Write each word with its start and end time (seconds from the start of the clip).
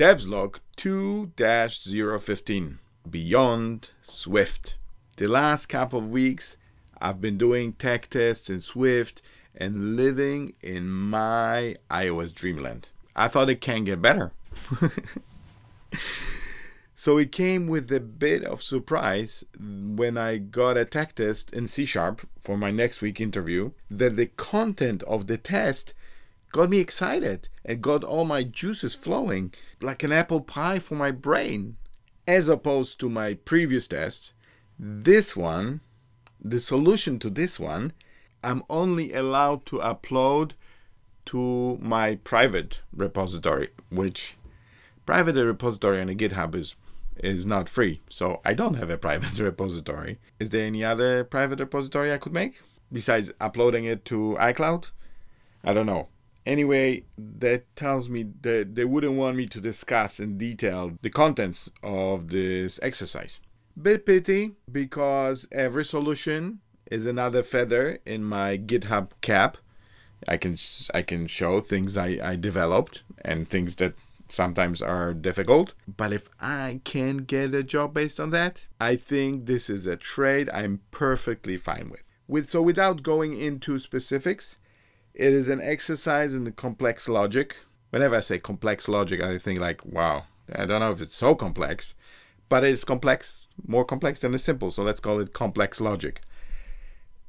Devslog 0.00 0.60
2-015 0.78 2.78
Beyond 3.10 3.90
Swift. 4.00 4.78
The 5.18 5.28
last 5.28 5.66
couple 5.66 5.98
of 5.98 6.08
weeks, 6.08 6.56
I've 6.98 7.20
been 7.20 7.36
doing 7.36 7.74
tech 7.74 8.08
tests 8.08 8.48
in 8.48 8.60
Swift 8.60 9.20
and 9.54 9.96
living 9.96 10.54
in 10.62 10.88
my 10.88 11.76
iOS 11.90 12.34
dreamland. 12.34 12.88
I 13.14 13.28
thought 13.28 13.50
it 13.50 13.60
can 13.60 13.84
get 13.84 14.00
better. 14.00 14.32
so 16.96 17.18
it 17.18 17.30
came 17.30 17.66
with 17.66 17.92
a 17.92 18.00
bit 18.00 18.42
of 18.42 18.62
surprise 18.62 19.44
when 19.60 20.16
I 20.16 20.38
got 20.38 20.78
a 20.78 20.86
tech 20.86 21.14
test 21.14 21.52
in 21.52 21.66
C 21.66 21.84
Sharp 21.84 22.26
for 22.40 22.56
my 22.56 22.70
next 22.70 23.02
week 23.02 23.20
interview 23.20 23.72
that 23.90 24.16
the 24.16 24.28
content 24.28 25.02
of 25.02 25.26
the 25.26 25.36
test 25.36 25.92
got 26.52 26.70
me 26.70 26.78
excited 26.78 27.48
and 27.64 27.82
got 27.82 28.04
all 28.04 28.24
my 28.24 28.42
juices 28.42 28.94
flowing 28.94 29.52
like 29.80 30.02
an 30.02 30.12
apple 30.12 30.40
pie 30.40 30.78
for 30.78 30.94
my 30.94 31.10
brain. 31.10 31.76
As 32.26 32.48
opposed 32.48 33.00
to 33.00 33.08
my 33.08 33.34
previous 33.34 33.88
test, 33.88 34.32
this 34.78 35.36
one, 35.36 35.80
the 36.40 36.60
solution 36.60 37.18
to 37.18 37.30
this 37.30 37.58
one, 37.58 37.92
I'm 38.42 38.62
only 38.70 39.12
allowed 39.12 39.66
to 39.66 39.78
upload 39.78 40.52
to 41.26 41.78
my 41.80 42.16
private 42.16 42.80
repository, 42.92 43.68
which 43.90 44.36
private 45.06 45.34
repository 45.34 46.00
on 46.00 46.08
a 46.08 46.14
GitHub 46.14 46.54
is 46.54 46.76
is 47.16 47.44
not 47.44 47.68
free. 47.68 48.00
So 48.08 48.40
I 48.44 48.54
don't 48.54 48.74
have 48.74 48.90
a 48.90 48.96
private 48.96 49.38
repository. 49.50 50.18
Is 50.38 50.50
there 50.50 50.64
any 50.66 50.82
other 50.84 51.24
private 51.24 51.60
repository 51.60 52.12
I 52.12 52.18
could 52.18 52.32
make 52.32 52.60
besides 52.92 53.30
uploading 53.40 53.84
it 53.84 54.04
to 54.06 54.36
iCloud? 54.40 54.90
I 55.62 55.74
don't 55.74 55.86
know. 55.86 56.08
Anyway, 56.46 57.04
that 57.18 57.64
tells 57.76 58.08
me 58.08 58.26
that 58.42 58.74
they 58.74 58.84
wouldn't 58.84 59.14
want 59.14 59.36
me 59.36 59.46
to 59.46 59.60
discuss 59.60 60.20
in 60.20 60.38
detail 60.38 60.92
the 61.02 61.10
contents 61.10 61.70
of 61.82 62.28
this 62.28 62.80
exercise. 62.82 63.40
Bit 63.80 64.06
pity 64.06 64.52
because 64.70 65.46
every 65.52 65.84
solution 65.84 66.60
is 66.90 67.06
another 67.06 67.42
feather 67.42 67.98
in 68.04 68.24
my 68.24 68.58
GitHub 68.58 69.10
cap. 69.20 69.56
I 70.28 70.36
can 70.36 70.56
I 70.92 71.02
can 71.02 71.26
show 71.26 71.60
things 71.60 71.96
I, 71.96 72.18
I 72.22 72.36
developed 72.36 73.02
and 73.24 73.48
things 73.48 73.76
that 73.76 73.94
sometimes 74.28 74.82
are 74.82 75.14
difficult. 75.14 75.74
But 75.96 76.12
if 76.12 76.28
I 76.40 76.80
can 76.84 77.18
get 77.18 77.54
a 77.54 77.62
job 77.62 77.94
based 77.94 78.20
on 78.20 78.30
that, 78.30 78.66
I 78.80 78.96
think 78.96 79.46
this 79.46 79.70
is 79.70 79.86
a 79.86 79.96
trade 79.96 80.50
I'm 80.52 80.80
perfectly 80.90 81.56
fine 81.56 81.90
with. 81.90 82.02
With 82.28 82.48
so 82.48 82.62
without 82.62 83.02
going 83.02 83.36
into 83.36 83.78
specifics, 83.78 84.56
it 85.14 85.32
is 85.32 85.48
an 85.48 85.60
exercise 85.60 86.34
in 86.34 86.44
the 86.44 86.52
complex 86.52 87.08
logic. 87.08 87.56
Whenever 87.90 88.16
I 88.16 88.20
say 88.20 88.38
complex 88.38 88.88
logic, 88.88 89.20
I 89.20 89.38
think 89.38 89.60
like, 89.60 89.84
wow, 89.84 90.24
I 90.54 90.64
don't 90.64 90.80
know 90.80 90.92
if 90.92 91.00
it's 91.00 91.16
so 91.16 91.34
complex, 91.34 91.94
but 92.48 92.64
it's 92.64 92.84
complex, 92.84 93.48
more 93.66 93.84
complex 93.84 94.20
than 94.20 94.32
the 94.32 94.38
simple. 94.38 94.70
So 94.70 94.82
let's 94.82 95.00
call 95.00 95.20
it 95.20 95.32
complex 95.32 95.80
logic. 95.80 96.22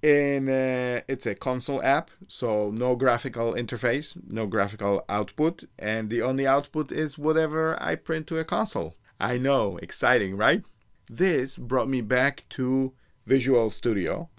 In 0.04 0.50
uh, 0.50 1.02
it's 1.08 1.28
a 1.28 1.36
console 1.36 1.82
app, 1.84 2.10
so 2.28 2.72
no 2.72 2.96
graphical 2.96 3.54
interface, 3.54 4.18
no 4.32 4.48
graphical 4.48 5.06
output, 5.10 5.64
and 5.78 6.10
the 6.10 6.24
only 6.24 6.48
output 6.48 6.92
is 6.92 7.20
whatever 7.20 7.78
I 7.82 7.96
print 7.96 8.26
to 8.28 8.40
a 8.40 8.44
console. 8.44 8.96
I 9.20 9.38
know, 9.38 9.78
exciting, 9.78 10.38
right? 10.38 10.64
This 11.08 11.58
brought 11.60 11.88
me 11.88 12.02
back 12.02 12.46
to 12.50 12.94
Visual 13.28 13.70
Studio, 13.70 14.30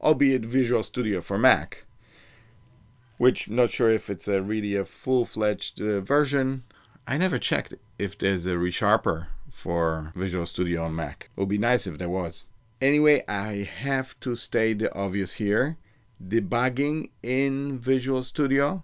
albeit 0.00 0.44
Visual 0.44 0.84
Studio 0.84 1.20
for 1.20 1.38
Mac 1.38 1.84
which 3.18 3.48
not 3.48 3.70
sure 3.70 3.90
if 3.90 4.10
it's 4.10 4.28
a 4.28 4.42
really 4.42 4.76
a 4.76 4.84
full-fledged 4.84 5.80
uh, 5.80 6.00
version. 6.00 6.64
I 7.06 7.18
never 7.18 7.38
checked 7.38 7.74
if 7.98 8.16
there's 8.18 8.46
a 8.46 8.54
resharper 8.54 9.28
for 9.50 10.12
Visual 10.16 10.46
Studio 10.46 10.84
on 10.84 10.96
Mac. 10.96 11.30
It 11.36 11.40
would 11.40 11.48
be 11.48 11.58
nice 11.58 11.86
if 11.86 11.98
there 11.98 12.08
was. 12.08 12.44
Anyway, 12.80 13.24
I 13.28 13.68
have 13.80 14.18
to 14.20 14.34
state 14.34 14.80
the 14.80 14.94
obvious 14.94 15.34
here. 15.34 15.76
Debugging 16.26 17.10
in 17.22 17.78
Visual 17.78 18.22
Studio 18.22 18.82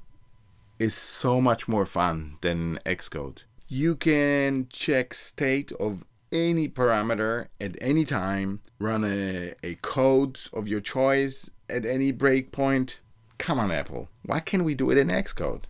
is 0.79 0.95
so 0.95 1.41
much 1.41 1.69
more 1.69 1.87
fun 1.87 2.37
than 2.41 2.79
Xcode. 2.87 3.43
You 3.69 3.97
can 3.97 4.67
check 4.71 5.15
state 5.15 5.73
of 5.73 6.05
any 6.33 6.69
parameter 6.69 7.49
at 7.61 7.77
any 7.81 8.05
time, 8.05 8.61
run 8.79 9.05
a, 9.05 9.55
a 9.63 9.75
code 9.77 10.39
of 10.53 10.69
your 10.69 10.81
choice 10.81 11.51
at 11.69 11.85
any 11.85 12.13
breakpoint, 12.13 12.99
Come 13.41 13.59
on, 13.59 13.73
Apple. 13.73 14.11
Why 14.23 14.39
can't 14.41 14.65
we 14.65 14.75
do 14.75 14.91
it 14.91 14.99
in 14.99 15.09
Xcode? 15.09 15.63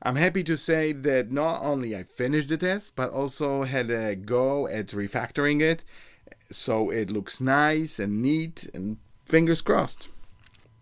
I'm 0.00 0.14
happy 0.14 0.44
to 0.44 0.56
say 0.56 0.92
that 0.92 1.32
not 1.32 1.60
only 1.60 1.96
I 1.96 2.04
finished 2.04 2.48
the 2.48 2.56
test, 2.56 2.94
but 2.94 3.10
also 3.10 3.64
had 3.64 3.90
a 3.90 4.14
go 4.14 4.68
at 4.68 4.86
refactoring 4.88 5.60
it 5.60 5.82
so 6.52 6.90
it 6.90 7.10
looks 7.10 7.40
nice 7.40 7.98
and 7.98 8.22
neat 8.22 8.70
and 8.72 8.98
fingers 9.26 9.60
crossed. 9.60 10.08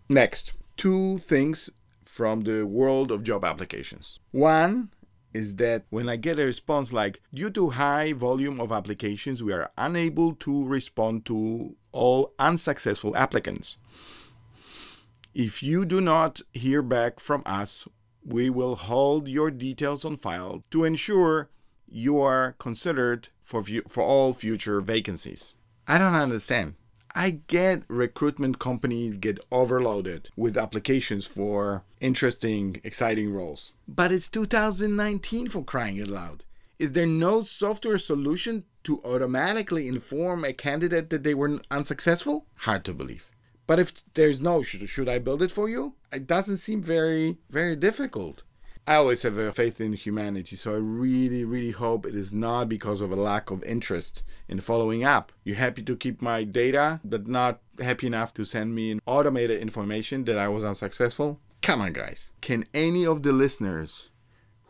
Next, 0.07 0.53
two 0.77 1.17
things 1.17 1.71
from 2.05 2.41
the 2.41 2.67
world 2.67 3.11
of 3.11 3.23
job 3.23 3.43
applications. 3.43 4.19
One 4.29 4.91
is 5.33 5.55
that 5.55 5.85
when 5.89 6.07
I 6.07 6.15
get 6.15 6.37
a 6.37 6.45
response 6.45 6.93
like, 6.93 7.21
due 7.33 7.49
to 7.49 7.71
high 7.71 8.13
volume 8.13 8.61
of 8.61 8.71
applications, 8.71 9.41
we 9.41 9.51
are 9.51 9.71
unable 9.79 10.35
to 10.35 10.63
respond 10.63 11.25
to 11.25 11.75
all 11.91 12.35
unsuccessful 12.37 13.17
applicants. 13.17 13.77
If 15.33 15.63
you 15.63 15.83
do 15.83 15.99
not 15.99 16.41
hear 16.51 16.83
back 16.83 17.19
from 17.19 17.41
us, 17.43 17.87
we 18.23 18.51
will 18.51 18.75
hold 18.75 19.27
your 19.27 19.49
details 19.49 20.05
on 20.05 20.15
file 20.15 20.63
to 20.69 20.83
ensure 20.83 21.49
you 21.87 22.21
are 22.21 22.55
considered 22.59 23.29
for, 23.41 23.63
for 23.87 24.03
all 24.03 24.33
future 24.33 24.79
vacancies. 24.79 25.55
I 25.87 25.97
don't 25.97 26.13
understand. 26.13 26.75
I 27.15 27.41
get 27.47 27.81
recruitment 27.87 28.59
companies 28.59 29.17
get 29.17 29.39
overloaded 29.51 30.29
with 30.35 30.55
applications 30.55 31.25
for 31.25 31.83
interesting, 31.99 32.79
exciting 32.83 33.33
roles. 33.33 33.73
But 33.87 34.11
it's 34.11 34.29
2019 34.29 35.47
for 35.47 35.63
crying 35.63 35.99
out 35.99 36.09
loud. 36.09 36.45
Is 36.77 36.91
there 36.91 37.07
no 37.07 37.43
software 37.43 37.97
solution 37.97 38.65
to 38.83 39.01
automatically 39.03 39.87
inform 39.87 40.45
a 40.45 40.53
candidate 40.53 41.09
that 41.09 41.23
they 41.23 41.33
were 41.33 41.59
unsuccessful? 41.71 42.45
Hard 42.57 42.83
to 42.85 42.93
believe. 42.93 43.32
But 43.65 43.79
if 43.79 44.13
there's 44.13 44.41
no, 44.41 44.61
should, 44.61 44.87
should 44.89 45.09
I 45.09 45.19
build 45.19 45.41
it 45.41 45.51
for 45.51 45.69
you? 45.69 45.95
It 46.11 46.27
doesn't 46.27 46.57
seem 46.57 46.81
very, 46.81 47.37
very 47.49 47.75
difficult. 47.75 48.43
I 48.85 48.95
always 48.95 49.21
have 49.21 49.37
a 49.37 49.53
faith 49.53 49.79
in 49.79 49.93
humanity, 49.93 50.57
so 50.57 50.73
I 50.73 50.77
really, 50.77 51.45
really 51.45 51.71
hope 51.71 52.05
it 52.05 52.15
is 52.15 52.33
not 52.33 52.67
because 52.67 52.99
of 52.99 53.13
a 53.13 53.15
lack 53.15 53.49
of 53.49 53.63
interest 53.63 54.23
in 54.49 54.59
following 54.59 55.05
up. 55.05 55.31
You're 55.45 55.55
happy 55.55 55.81
to 55.83 55.95
keep 55.95 56.21
my 56.21 56.43
data, 56.43 56.99
but 57.05 57.25
not 57.25 57.61
happy 57.79 58.07
enough 58.07 58.33
to 58.33 58.43
send 58.43 58.75
me 58.75 58.91
an 58.91 59.01
automated 59.05 59.61
information 59.61 60.25
that 60.25 60.37
I 60.37 60.49
was 60.49 60.65
unsuccessful? 60.65 61.39
Come 61.61 61.79
on, 61.79 61.93
guys. 61.93 62.31
Can 62.41 62.65
any 62.73 63.05
of 63.05 63.23
the 63.23 63.31
listeners 63.31 64.09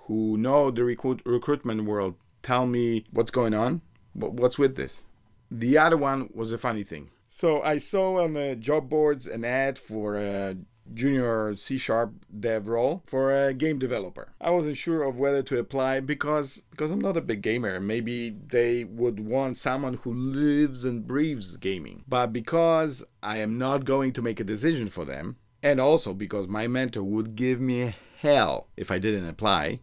who 0.05 0.37
know 0.37 0.69
the 0.69 0.83
recruit, 0.83 1.23
recruitment 1.25 1.85
world 1.85 2.13
tell 2.43 2.67
me 2.67 3.05
what's 3.09 3.31
going 3.31 3.55
on? 3.55 3.81
What's 4.13 4.59
with 4.59 4.75
this? 4.75 5.05
The 5.49 5.79
other 5.79 5.97
one 5.97 6.29
was 6.35 6.51
a 6.51 6.59
funny 6.59 6.83
thing. 6.83 7.09
So 7.35 7.63
I 7.63 7.79
saw 7.79 8.23
on 8.23 8.61
job 8.61 8.89
boards 8.89 9.25
an 9.25 9.43
ad 9.43 9.79
for 9.79 10.17
a 10.17 10.55
junior 10.93 11.55
C 11.55 11.79
sharp 11.79 12.13
dev 12.39 12.67
role 12.67 13.01
for 13.07 13.33
a 13.47 13.55
game 13.55 13.79
developer. 13.79 14.33
I 14.39 14.51
wasn't 14.51 14.77
sure 14.77 15.01
of 15.01 15.19
whether 15.19 15.41
to 15.41 15.57
apply 15.57 16.01
because 16.01 16.61
because 16.69 16.91
I'm 16.91 17.01
not 17.01 17.17
a 17.17 17.21
big 17.21 17.41
gamer. 17.41 17.79
Maybe 17.79 18.29
they 18.29 18.83
would 18.83 19.19
want 19.19 19.57
someone 19.57 19.95
who 19.95 20.13
lives 20.13 20.85
and 20.85 21.07
breathes 21.07 21.57
gaming. 21.57 22.03
But 22.07 22.33
because 22.33 23.03
I 23.23 23.37
am 23.37 23.57
not 23.57 23.83
going 23.83 24.13
to 24.13 24.21
make 24.21 24.39
a 24.39 24.43
decision 24.43 24.85
for 24.85 25.03
them, 25.03 25.37
and 25.63 25.81
also 25.81 26.13
because 26.13 26.47
my 26.47 26.67
mentor 26.67 27.01
would 27.01 27.35
give 27.35 27.59
me 27.59 27.95
hell 28.19 28.67
if 28.77 28.91
I 28.91 28.99
didn't 28.99 29.27
apply, 29.27 29.79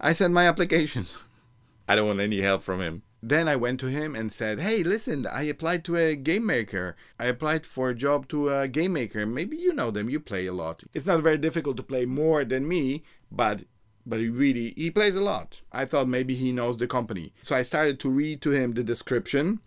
I 0.00 0.14
sent 0.14 0.32
my 0.32 0.48
applications. 0.48 1.18
I 1.88 1.94
don't 1.94 2.06
want 2.06 2.20
any 2.20 2.40
help 2.40 2.62
from 2.62 2.80
him. 2.80 3.02
Then 3.22 3.48
I 3.48 3.56
went 3.56 3.80
to 3.80 3.86
him 3.86 4.14
and 4.14 4.32
said, 4.32 4.60
Hey, 4.60 4.82
listen, 4.82 5.26
I 5.26 5.42
applied 5.42 5.84
to 5.84 5.96
a 5.96 6.16
game 6.16 6.46
maker. 6.46 6.96
I 7.18 7.26
applied 7.26 7.66
for 7.66 7.90
a 7.90 7.94
job 7.94 8.28
to 8.28 8.48
a 8.48 8.68
game 8.68 8.94
maker. 8.94 9.26
Maybe 9.26 9.56
you 9.56 9.74
know 9.74 9.90
them, 9.90 10.08
you 10.08 10.20
play 10.20 10.46
a 10.46 10.52
lot. 10.52 10.82
It's 10.94 11.06
not 11.06 11.22
very 11.22 11.38
difficult 11.38 11.76
to 11.76 11.82
play 11.82 12.06
more 12.06 12.44
than 12.44 12.66
me, 12.66 13.02
but 13.30 13.64
but 14.06 14.20
he 14.20 14.28
really 14.28 14.72
he 14.76 14.90
plays 14.90 15.16
a 15.16 15.20
lot. 15.20 15.60
I 15.70 15.84
thought 15.84 16.08
maybe 16.08 16.34
he 16.34 16.52
knows 16.52 16.78
the 16.78 16.86
company. 16.86 17.34
So 17.42 17.54
I 17.54 17.62
started 17.62 18.00
to 18.00 18.08
read 18.08 18.40
to 18.42 18.52
him 18.52 18.72
the 18.72 18.82
description 18.82 19.60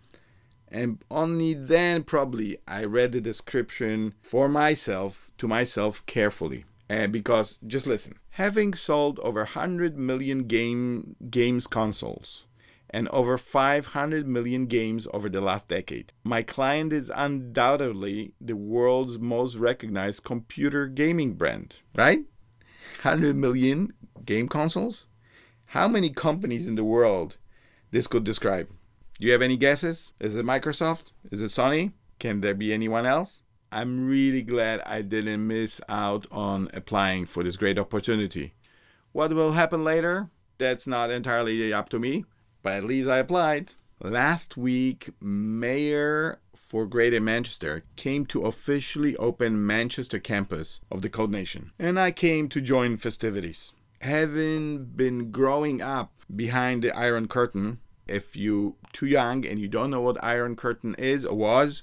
and 0.74 0.98
only 1.08 1.54
then 1.54 2.02
probably 2.02 2.58
I 2.66 2.84
read 2.84 3.12
the 3.12 3.20
description 3.20 4.14
for 4.22 4.48
myself 4.48 5.30
to 5.38 5.46
myself 5.46 6.04
carefully. 6.06 6.64
And 6.88 7.12
because 7.12 7.58
just 7.64 7.86
listen, 7.86 8.18
having 8.30 8.74
sold 8.74 9.20
over 9.20 9.40
100 9.40 9.96
million 9.96 10.48
game 10.48 11.14
games 11.30 11.68
consoles 11.68 12.46
and 12.94 13.08
over 13.08 13.36
500 13.36 14.24
million 14.24 14.66
games 14.66 15.08
over 15.12 15.28
the 15.28 15.40
last 15.40 15.66
decade. 15.66 16.12
My 16.22 16.44
client 16.44 16.92
is 16.92 17.10
undoubtedly 17.12 18.34
the 18.40 18.54
world's 18.54 19.18
most 19.18 19.56
recognized 19.56 20.22
computer 20.22 20.86
gaming 20.86 21.32
brand, 21.34 21.74
right? 21.96 22.20
100 23.02 23.34
million 23.34 23.92
game 24.24 24.46
consoles, 24.46 25.06
How 25.66 25.88
many 25.88 26.08
companies 26.08 26.68
in 26.68 26.76
the 26.76 26.84
world 26.84 27.36
this 27.90 28.06
could 28.06 28.22
describe? 28.22 28.68
Do 29.18 29.26
you 29.26 29.32
have 29.32 29.42
any 29.42 29.56
guesses? 29.56 30.12
Is 30.20 30.36
it 30.36 30.46
Microsoft? 30.46 31.10
Is 31.32 31.42
it 31.42 31.46
Sony? 31.46 31.94
Can 32.20 32.42
there 32.42 32.54
be 32.54 32.72
anyone 32.72 33.06
else? 33.06 33.42
I'm 33.72 34.06
really 34.06 34.42
glad 34.42 34.80
I 34.86 35.02
didn't 35.02 35.44
miss 35.44 35.80
out 35.88 36.28
on 36.30 36.70
applying 36.72 37.24
for 37.24 37.42
this 37.42 37.56
great 37.56 37.76
opportunity. 37.76 38.54
What 39.10 39.34
will 39.34 39.50
happen 39.50 39.82
later? 39.82 40.30
That's 40.58 40.86
not 40.86 41.10
entirely 41.10 41.72
up 41.72 41.88
to 41.88 41.98
me, 41.98 42.24
but 42.64 42.72
at 42.72 42.84
least 42.84 43.08
I 43.08 43.18
applied. 43.18 43.74
Last 44.02 44.56
week, 44.56 45.10
Mayor 45.20 46.40
for 46.54 46.86
Greater 46.86 47.20
Manchester 47.20 47.84
came 47.94 48.26
to 48.26 48.46
officially 48.46 49.16
open 49.18 49.64
Manchester 49.64 50.18
campus 50.18 50.80
of 50.90 51.02
the 51.02 51.10
Code 51.10 51.30
Nation, 51.30 51.70
and 51.78 52.00
I 52.00 52.10
came 52.10 52.48
to 52.48 52.60
join 52.60 52.96
festivities. 52.96 53.72
Having 54.00 54.86
been 54.96 55.30
growing 55.30 55.80
up 55.80 56.12
behind 56.34 56.82
the 56.82 56.96
Iron 56.96 57.28
Curtain, 57.28 57.78
if 58.08 58.34
you 58.34 58.76
too 58.92 59.06
young 59.06 59.46
and 59.46 59.60
you 59.60 59.68
don't 59.68 59.90
know 59.90 60.02
what 60.02 60.22
Iron 60.24 60.56
Curtain 60.56 60.94
is 60.98 61.24
or 61.24 61.36
was, 61.36 61.82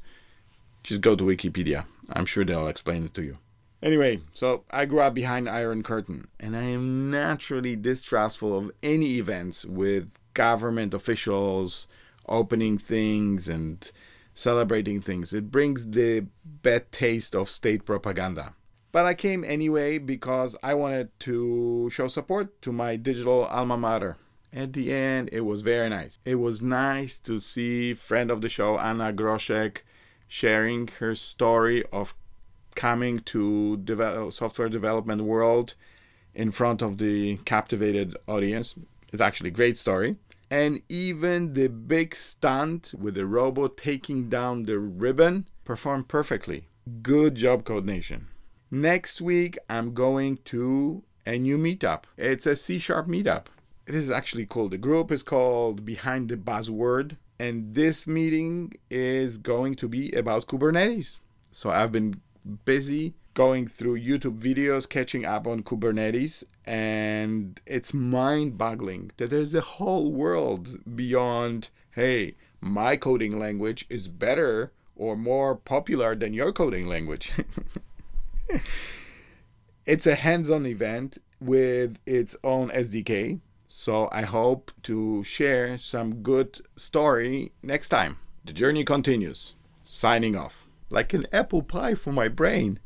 just 0.84 1.02
go 1.02 1.16
to 1.16 1.24
Wikipedia. 1.24 1.86
I'm 2.12 2.26
sure 2.26 2.44
they'll 2.44 2.68
explain 2.68 3.06
it 3.06 3.14
to 3.14 3.24
you. 3.24 3.38
Anyway, 3.84 4.20
so 4.34 4.64
I 4.70 4.86
grew 4.86 5.00
up 5.00 5.14
behind 5.14 5.50
Iron 5.50 5.82
Curtain, 5.82 6.28
and 6.40 6.56
I 6.56 6.64
am 6.64 7.10
naturally 7.10 7.76
distrustful 7.76 8.56
of 8.56 8.72
any 8.84 9.18
events 9.18 9.66
with 9.66 10.20
government 10.34 10.94
officials 10.94 11.88
opening 12.28 12.78
things 12.78 13.50
and 13.50 13.92
celebrating 14.34 15.02
things. 15.02 15.34
It 15.34 15.52
brings 15.52 15.86
the 15.86 16.26
bad 16.46 16.92
taste 16.92 17.36
of 17.36 17.50
state 17.50 17.86
propaganda. 17.86 18.56
But 18.92 19.06
I 19.06 19.14
came 19.14 19.44
anyway 19.44 19.98
because 19.98 20.56
I 20.62 20.74
wanted 20.74 21.18
to 21.22 21.90
show 21.90 22.08
support 22.08 22.62
to 22.64 22.72
my 22.72 22.96
digital 22.98 23.46
alma 23.46 23.78
mater. 23.78 24.18
At 24.54 24.74
the 24.74 24.92
end, 24.92 25.30
it 25.32 25.42
was 25.42 25.62
very 25.62 25.88
nice. 25.90 26.20
It 26.26 26.36
was 26.36 26.62
nice 26.62 27.18
to 27.20 27.40
see 27.40 27.94
friend 27.94 28.30
of 28.30 28.42
the 28.42 28.50
show 28.50 28.78
Anna 28.78 29.14
Groszek 29.14 29.78
sharing 30.28 30.88
her 31.00 31.16
story 31.16 31.86
of 31.94 32.14
coming 32.76 33.20
to 33.20 33.78
develop 33.78 34.34
software 34.34 34.70
development 34.70 35.22
world 35.22 35.76
in 36.34 36.52
front 36.52 36.82
of 36.82 36.98
the 36.98 37.38
captivated 37.46 38.18
audience. 38.28 38.76
It's 39.12 39.22
actually 39.22 39.50
a 39.50 39.54
great 39.54 39.78
story. 39.78 40.16
And 40.50 40.82
even 40.90 41.54
the 41.54 41.68
big 41.68 42.16
stunt 42.16 42.94
with 42.98 43.16
the 43.16 43.26
robot 43.26 43.78
taking 43.78 44.30
down 44.30 44.64
the 44.64 44.80
ribbon 44.80 45.48
performed 45.64 46.08
perfectly. 46.08 46.68
Good 47.02 47.36
job, 47.36 47.64
Code 47.64 47.86
Nation. 47.86 48.28
Next 48.70 49.22
week, 49.22 49.58
I'm 49.70 49.94
going 49.94 50.38
to 50.46 51.04
a 51.26 51.38
new 51.38 51.58
meetup. 51.58 52.04
It's 52.18 52.46
a 52.46 52.56
C 52.56 52.80
Sharp 52.80 53.08
meetup. 53.08 53.46
It 53.88 53.96
is 53.96 54.10
actually 54.10 54.46
called, 54.46 54.72
The 54.72 54.78
group 54.78 55.12
is 55.12 55.24
called 55.24 55.86
Behind 55.86 56.30
the 56.30 56.38
Buzzword, 56.38 57.18
and 57.40 57.74
this 57.74 58.08
meeting 58.08 58.74
is 58.90 59.38
going 59.38 59.76
to 59.76 59.88
be 59.88 60.12
about 60.12 60.48
Kubernetes. 60.48 61.20
So 61.52 61.70
I've 61.70 61.92
been 61.92 62.22
busy 62.66 63.14
going 63.34 63.68
through 63.68 64.00
YouTube 64.00 64.40
videos, 64.40 64.88
catching 64.88 65.26
up 65.26 65.48
on 65.48 65.64
Kubernetes, 65.64 66.44
and 66.66 67.60
it's 67.66 67.94
mind 67.94 68.58
boggling 68.58 69.12
that 69.18 69.30
there's 69.30 69.56
a 69.56 69.62
whole 69.62 70.12
world 70.12 70.78
beyond, 70.96 71.70
hey, 71.92 72.36
my 72.60 72.96
coding 72.96 73.40
language 73.40 73.86
is 73.90 74.08
better 74.08 74.72
or 74.96 75.16
more 75.16 75.56
popular 75.56 76.16
than 76.16 76.34
your 76.34 76.52
coding 76.52 76.88
language. 76.88 77.32
it's 79.86 80.06
a 80.06 80.16
hands 80.16 80.50
on 80.50 80.66
event 80.66 81.18
with 81.40 81.98
its 82.06 82.36
own 82.44 82.70
SDK. 82.70 83.40
So 83.68 84.10
I 84.12 84.24
hope 84.24 84.72
to 84.84 85.24
share 85.24 85.78
some 85.78 86.16
good 86.22 86.60
story 86.76 87.54
next 87.64 87.90
time. 87.90 88.18
The 88.44 88.54
journey 88.54 88.84
continues. 88.84 89.56
Signing 89.86 90.36
off. 90.36 90.68
Like 90.90 91.14
an 91.14 91.26
apple 91.32 91.64
pie 91.64 91.96
for 91.96 92.12
my 92.12 92.28
brain. 92.28 92.80